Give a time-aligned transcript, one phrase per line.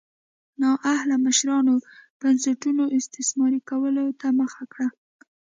[0.61, 1.75] نااهله مشرانو
[2.19, 4.87] بنسټونو استثماري کولو ته مخه کړه.